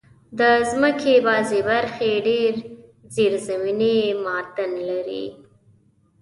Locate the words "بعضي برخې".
1.27-2.11